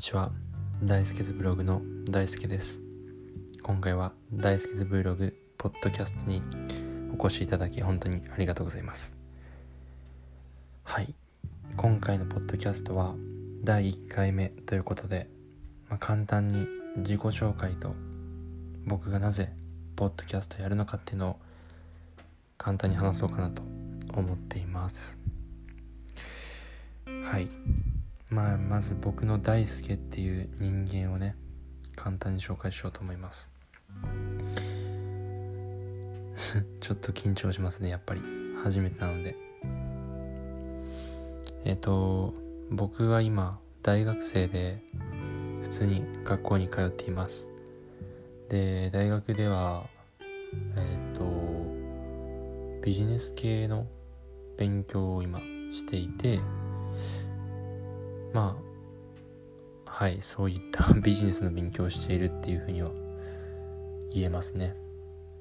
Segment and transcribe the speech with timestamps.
[0.00, 0.32] にちは。
[0.82, 2.80] 大輔ズブログの大輔です。
[3.62, 6.40] 今回は大輔ズブログポッドキャストに
[7.14, 9.14] お越しいただき本当にありがとうございます。
[10.84, 11.14] はい。
[11.76, 13.14] 今回のポッドキャストは
[13.62, 15.28] 第1回目ということで、
[15.90, 17.94] まあ、簡単に自己紹介と
[18.86, 19.52] 僕がなぜ
[19.96, 21.36] ポッドキャストやるのかっていうのを
[22.56, 23.62] 簡単に話そうかなと
[24.14, 25.18] 思っています。
[27.04, 27.50] はい。
[28.30, 31.34] まあまず僕の大輔っていう人間をね
[31.96, 33.50] 簡単に紹介しようと思います。
[36.80, 38.22] ちょっと緊張しますねやっぱり。
[38.62, 39.36] 初めてなので。
[41.64, 42.34] えっ、と
[42.70, 44.82] 僕は今大学生で
[45.62, 47.50] 普通に学校に通っています。
[48.48, 49.86] で大学では
[50.76, 51.24] えっ、と
[52.82, 53.86] ビジネス系の
[54.56, 55.40] 勉強を今
[55.72, 56.40] していて
[58.32, 58.70] まあ
[59.90, 62.90] はいそういった ビジネスの勉強をしているっていうふうには
[64.12, 64.76] 言えますね。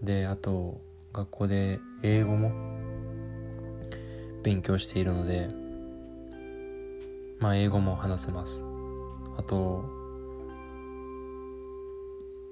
[0.01, 0.81] であと
[1.13, 2.51] 学校で英語も
[4.43, 5.49] 勉強しているので
[7.39, 8.65] まあ英語も話せます。
[9.37, 9.85] あと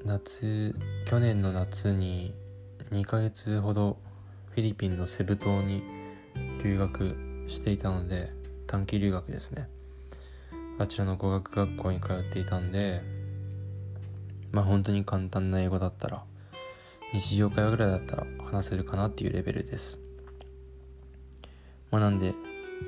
[0.06, 0.74] 夏
[1.06, 2.34] 去年の夏に
[2.92, 3.98] 2ヶ月ほど
[4.52, 5.84] フィリピンのセブ島に
[6.64, 7.16] 留学
[7.48, 8.30] していたので
[8.66, 9.70] 短期留学ですね。
[10.80, 13.02] あちらの語学学校に通っていたんで
[14.52, 16.24] まあ本当に簡単な英語だったら
[17.14, 20.00] 日常会話ぐらいだったら話せるかなっていうレベルです。
[21.90, 22.36] まあなんで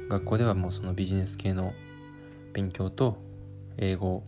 [0.10, 1.74] 学校ではもうそのビジネス系の
[2.54, 3.18] 勉強と
[3.78, 4.24] 英語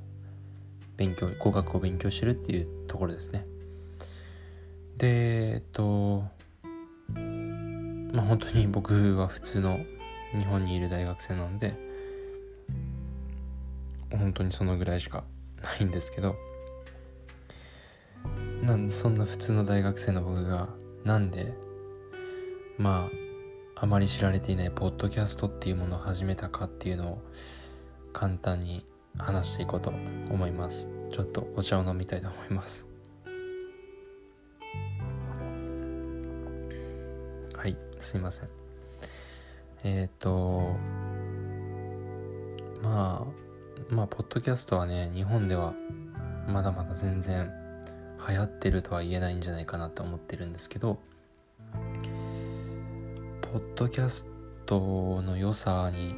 [0.98, 3.44] 勉強語学を勉強してるっていうところですね。
[4.98, 6.24] でえっと
[8.14, 9.80] まあ本当に僕は普通の
[10.34, 11.91] 日本にいる大学生なので
[14.22, 15.24] 本当にそのぐらいしか
[15.64, 16.36] ないんですけど
[18.62, 20.70] なんそんな普通の大学生の僕が
[21.04, 21.54] なんで
[22.78, 23.10] ま
[23.76, 27.22] ああまり知られていないポッドキャストっていうものを始めたかっていうのを
[28.14, 28.86] 簡単に
[29.18, 30.90] 話していこうと思います。
[31.12, 32.88] ちょっとお茶を飲みたいと思います。
[37.58, 38.50] はいすいません。
[39.84, 40.78] えっ、ー、と
[42.84, 43.51] まあ
[43.90, 45.74] まあポッドキャストはね日本では
[46.48, 47.52] まだまだ全然
[48.28, 51.00] 流行ってるとは言えないんじゃないかなと思ってるんですけど
[53.42, 54.26] ポッドキャス
[54.66, 56.14] トの良さに、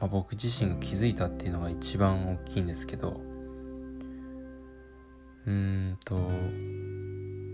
[0.00, 3.20] まあ、僕自身が気づいたっていうのが一番大きいんですけど
[5.46, 6.20] うんと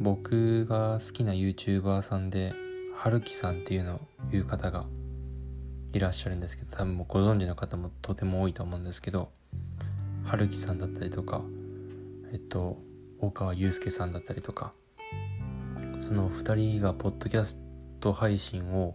[0.00, 2.52] 僕が好きな YouTuber さんで
[2.96, 4.00] 春樹さんっていうのを
[4.30, 4.86] 言う方が
[5.92, 9.30] いらっしゃるんですけど多分もうご存知の方もとても多いと思うんですけど
[10.24, 11.42] 春樹さんだったりとか
[12.32, 12.78] えっと
[13.20, 14.72] 大川祐介さんだったりとか
[16.00, 17.58] その2人がポッドキャス
[18.00, 18.94] ト配信を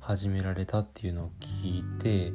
[0.00, 2.32] 始められたっていうのを聞いて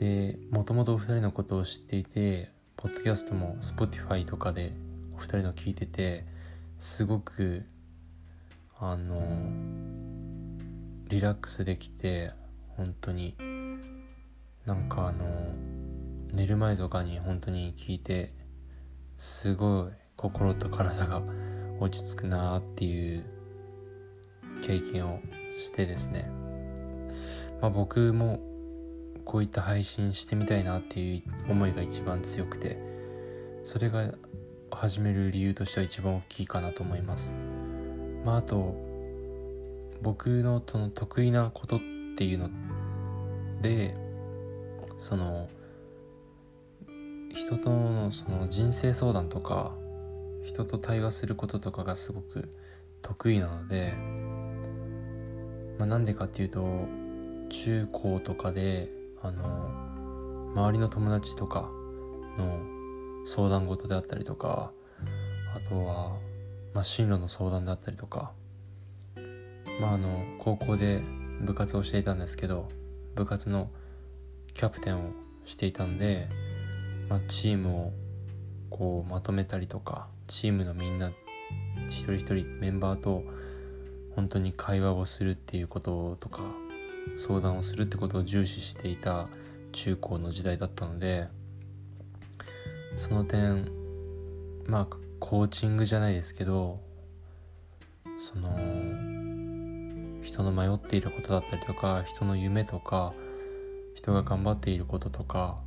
[0.00, 4.72] でもともとお二人のことを知っていてポッドキャストも Spotify とかで
[5.14, 6.24] お二人の聞いてて
[6.78, 7.64] すごく
[8.78, 9.20] あの
[11.08, 12.30] リラックスできて
[12.76, 13.36] 本当に
[14.64, 15.24] なんかあの
[16.32, 18.32] 寝る前とかに本当に聞いて
[19.18, 21.22] すごい心と体が
[21.78, 23.24] 落ち着くなっていう
[24.62, 25.20] 経験を
[25.58, 26.30] してですね。
[27.60, 28.40] まあ僕も
[29.24, 32.78] こういった配信してみたいなっていう思いが一番強くて
[33.62, 34.12] それが
[34.70, 37.34] 始める理由としては一番大きいかなと思います。
[38.24, 38.74] まああと
[40.00, 41.80] 僕のその得意なことっ
[42.16, 42.50] ていうの
[43.60, 43.94] で
[44.96, 45.48] その
[47.32, 49.74] 人とのその人生相談とか
[50.44, 52.50] 人と対話することとかがすごく
[53.00, 53.94] 得意なので、
[55.78, 56.86] まあ、なんでかっていうと
[57.48, 58.90] 中高とかで
[59.22, 59.70] あの
[60.54, 61.70] 周りの友達とか
[62.38, 62.60] の
[63.24, 64.72] 相談事であったりとか
[65.54, 66.16] あとは、
[66.74, 68.32] まあ、進路の相談であったりとか
[69.80, 71.02] まああの高校で
[71.40, 72.68] 部活をしていたんですけど
[73.14, 73.70] 部活の
[74.54, 75.10] キャプテンを
[75.44, 76.28] していたんで
[77.12, 77.92] まあ、チームを
[78.70, 81.12] こうまとめたりとかチームのみんな
[81.88, 83.22] 一人一人メンバーと
[84.16, 86.40] 本当に会話をするっていうこととか
[87.18, 89.28] 相談をするってことを重視していた
[89.72, 91.28] 中高の時代だったので
[92.96, 93.70] その点
[94.66, 96.78] まあコーチングじゃないですけど
[98.18, 98.56] その
[100.22, 103.12] 人の迷っていることだったりとか人の夢とか
[103.94, 105.58] 人が頑張っていることとか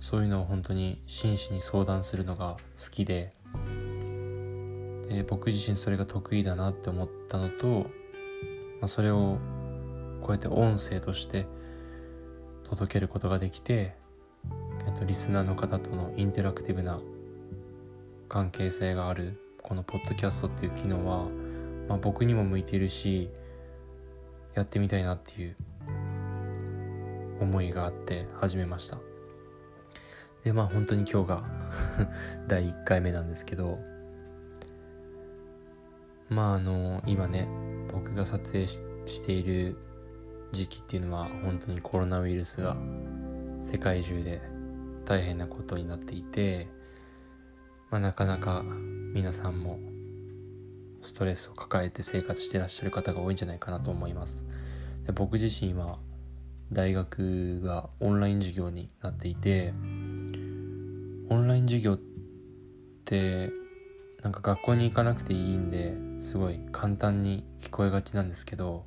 [0.00, 3.30] そういうのを本当に真摯に相談するのが好きで
[5.08, 7.86] で僕自身それが得意だなって思ったのと、
[8.80, 9.38] まあ、それを
[10.22, 11.46] こうやって音声として
[12.64, 13.96] 届けることができて、
[14.86, 17.00] えっと、リスナーの方とのインタラクティブな
[18.28, 21.26] 関係性があるこのポッドキャストっていう機能は、
[21.88, 23.30] まあ、僕にも向いているし
[24.54, 25.56] やってみたいなっていう
[27.40, 29.09] 思いがあって始めました。
[30.44, 31.44] でまあ本当に今日が
[32.48, 33.78] 第1回目なんですけど
[36.28, 37.48] まああの今ね
[37.92, 38.80] 僕が撮影し
[39.24, 39.76] ている
[40.52, 42.76] 時期っていうのは本当にコロナウイルスが
[43.60, 44.40] 世界中で
[45.04, 46.68] 大変なことになっていて、
[47.90, 48.64] まあ、なかなか
[49.12, 49.78] 皆さんも
[51.02, 54.46] ストレスを抱えて生活してらっしゃる方が多いんじゃないかなと思います。
[55.04, 55.98] で僕自身は
[56.72, 59.72] 大学がオンライン授業になっていて
[61.30, 61.98] オンライン授業っ
[63.04, 63.50] て
[64.22, 68.84] なんか学校に行かなくていいんですごい簡単に聞こえがちなんですけど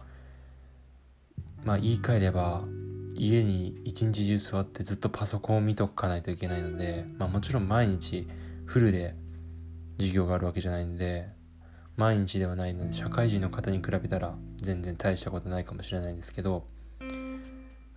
[1.63, 2.63] まあ言い換えれば
[3.16, 8.28] 家に一日中座ってずっとパソコンを見とかないといけないので、まあ、もちろん毎日
[8.66, 9.16] フルで
[9.98, 11.30] 授業があるわけじゃないんで
[11.96, 16.66] 毎日ではないので社会人の方に比べたら全然大したことないかもしれないんですけど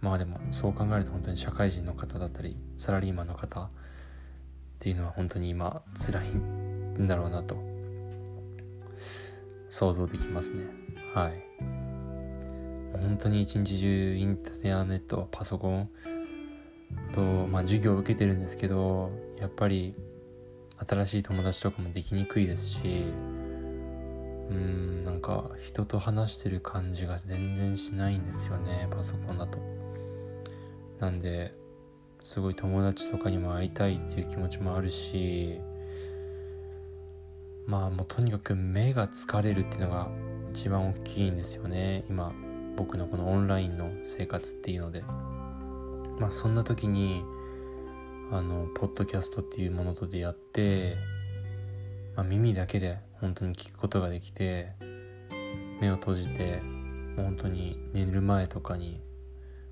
[0.00, 3.69] まあでもそう考えると本当に社会人の方だったりサラリーマンの方
[4.86, 6.28] っていうのは本当に今辛い
[7.02, 7.56] んだろうなと。
[9.68, 10.66] 想像できますね。
[11.12, 11.42] はい。
[12.92, 15.88] 本当に一日中インターネットパソコン
[17.12, 19.08] と、まあ、授業を受けてるんですけど
[19.40, 19.92] やっぱり
[20.88, 23.04] 新しい友達とかもできにくいですし
[24.50, 29.58] うんなんか人と話してる感じが全然しないんですよねパソコンだと。
[31.00, 31.50] なんで
[32.26, 35.61] すごい友達とかにも会いたいっていう気持ちもあるし
[37.67, 40.11] まあもうとにかく目が疲れるっていうのが
[40.50, 42.05] 一番大きいんですよね。
[42.11, 42.32] 今
[42.75, 45.02] 僕のこのオンラインの生活っていうので。
[46.19, 47.23] まあそんな時に
[48.32, 50.96] あのポッドキャストっていうものと出会って、
[52.17, 54.67] まあ、耳だけで本当に聞くことができて
[55.81, 56.61] 目を閉じて
[57.17, 59.00] 本当に寝る前とかに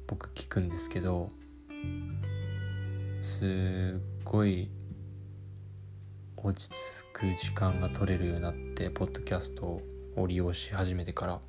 [0.07, 1.31] 僕聞くんですけど
[3.25, 3.47] す
[3.97, 4.69] っごい
[6.37, 9.81] 落ち着く時間が取れるようになってポッドキャスト
[10.15, 11.41] を利用し始めてから。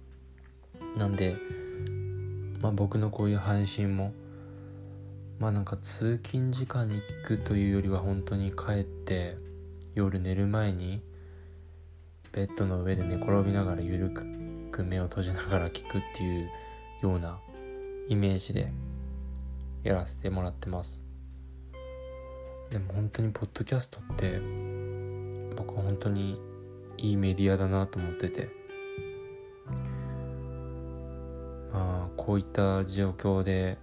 [0.98, 1.36] なんで
[2.62, 4.14] まあ僕のこういう配信も
[5.38, 9.36] まあなんか通勤時間に聞くというよりは本当に帰って
[9.96, 11.02] 夜寝る前に
[12.32, 14.12] ベッドの上で寝転びながらゆる
[14.72, 16.50] く目を閉じながら聞くっていう
[17.02, 17.38] ような
[18.08, 18.68] イメージで
[19.84, 21.06] やらせてもらってます。
[22.70, 24.40] でも本当にポッドキャストって
[25.56, 26.40] 僕は本当に
[26.98, 28.66] いいメディアだなと思ってて。
[31.76, 33.78] まあこういった状況で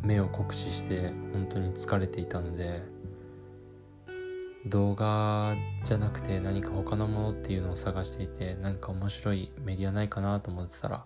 [0.00, 2.82] 目を酷使して本当に疲れていたので
[4.66, 5.54] 動画
[5.84, 11.04] じゃなくて何か他のものっていうのを探していて何か面白いメディアないかなと思ってたら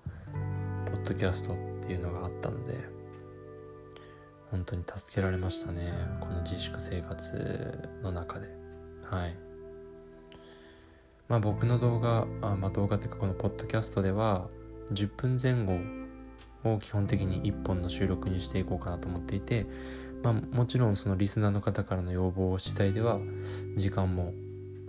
[0.86, 2.95] ポッドキャストっていうのがあったので。
[4.50, 5.92] 本当に助けられましたね。
[6.20, 8.48] この自粛生活の中で。
[9.04, 9.36] はい。
[11.28, 14.48] まあ僕の動画あまあ動画っていうかこのポッドキャストでは
[14.92, 15.76] 10分前後
[16.72, 19.66] を基本的に1本の収録にしていこうかなと思っていて
[20.22, 23.20] まあ、もちろんそのリスナーの方からの要望次第では
[23.76, 24.32] 時間も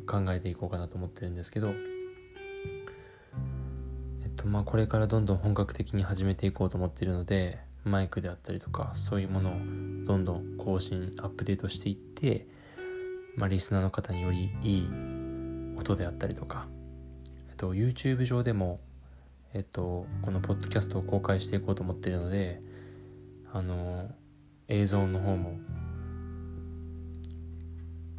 [0.08, 1.74] 考えていこうかなと思ってるんですけど、
[4.24, 9.54] えっとまあ、これからどんどん本格的に始めていこうと思っているのでマイクであったりとかそういうものを
[10.06, 12.48] どんどん更新アップデートしていって、
[13.36, 14.90] まあ、リスナーの方によりいい
[15.78, 16.68] 音であったりとか、
[17.50, 18.80] えっと、YouTube 上でも、
[19.54, 22.62] えっと、このポッドキャストを公開していこうと思ってるので
[23.52, 24.10] あの
[24.68, 25.58] 映像の方も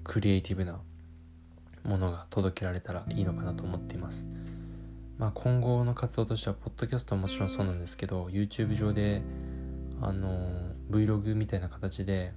[0.05, 0.81] クリエイティブな
[1.85, 4.27] ものが届けられたらいいのかなと思っています。
[5.19, 9.23] まあ、今後の活動としては、ポッドキャストはもちろんそうなんですけど、YouTube 上で、
[10.01, 12.33] あの、Vlog みたいな形で、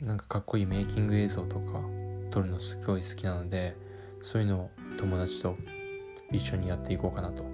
[0.00, 1.80] なんかかっこいいメイキング映像とか
[2.30, 3.76] 撮るのすごい好きなので、
[4.20, 5.56] そういうのを友達と
[6.32, 7.44] 一緒にやっていこうかなと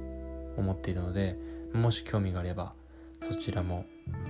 [0.56, 1.36] 思っているので、
[1.72, 2.72] もし興味があれば、
[3.20, 3.86] そちらも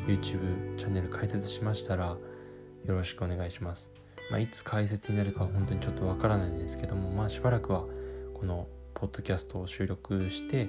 [0.07, 2.17] YouTube チャンネル開設しましたら
[2.85, 3.91] よろしくお願いします。
[4.31, 7.85] まあ、いつ開設になるかは本当にちょっとわからないんですけども、まあ、しばらくは
[8.35, 10.69] このポッドキャストを収録して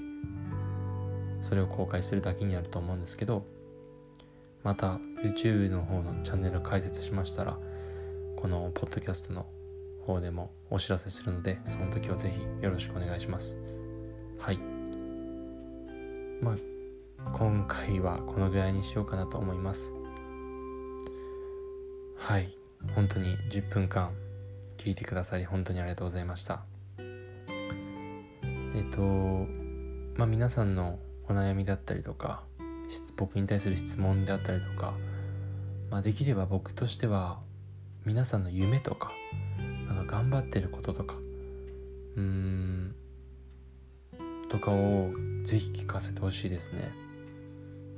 [1.41, 3.45] それを公開するだけになると思うんですけど
[4.63, 7.57] また YouTube の方のチャンネル開設しましたら
[8.37, 9.45] このポッドキャストの
[10.05, 13.59] 方でもお知らせするのでその時は是非よろしくお願いします。
[14.39, 14.59] はい。
[16.41, 16.57] まあ
[17.31, 19.93] 今回はこのぐらいにしようかなと思います。
[22.17, 22.57] はい。
[22.95, 24.11] 本当に10分間
[24.77, 26.63] 聞いてくださり本当にありがとうございました。
[28.75, 29.01] えっと
[30.17, 32.43] まあ皆さんのお悩みだったりとか
[33.15, 34.93] 僕に対する質問であったりとか、
[35.89, 37.39] まあ、できれば僕としては
[38.05, 39.11] 皆さんの夢とか
[39.87, 41.15] なんか頑張ってることとか
[42.15, 42.95] うーん
[44.49, 45.09] とかを
[45.43, 46.91] ぜひ聞かせてほしいですね。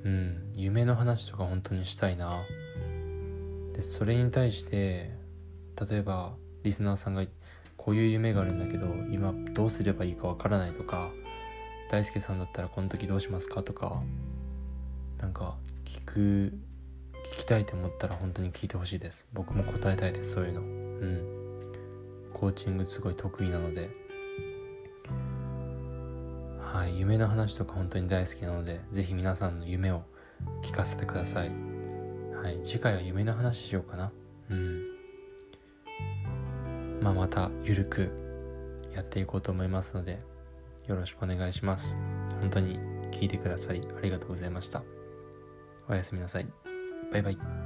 [0.04, 2.44] うん夢の話とか本当にしたいな。
[3.74, 5.12] でそれに対して
[5.89, 7.25] 例えばリスナーさんが
[7.75, 11.12] こういう夢があるんだけど今どうすればいいかわからないとか
[11.92, 14.00] 大輔さんだったらこの時どうしますかとか
[15.19, 15.55] なんか
[15.86, 16.53] 聞く
[17.25, 19.27] 聞きたいと思ったら本当に聞いてほしいです。
[19.34, 20.62] 僕も答えたいですそういうの。
[20.62, 21.36] うん。
[22.34, 23.89] コーチングすごい得意なので。
[26.60, 30.03] はい夢の話とか本当に大好きなので是非皆さんの夢を
[30.62, 31.50] 聞かせてください。
[32.34, 34.12] はい次回は夢の話しようかな。
[34.50, 34.84] うん。
[37.01, 38.12] まあまたゆるく
[38.93, 40.19] やっていこうと思いますので
[40.88, 41.98] よろしくお願いします。
[42.41, 42.79] 本当に
[43.12, 44.84] 聞いてくださりありがとうございました。
[45.88, 46.48] おやすみなさい。
[47.12, 47.64] バイバイ。